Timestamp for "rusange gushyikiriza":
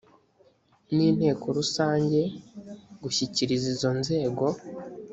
1.57-3.65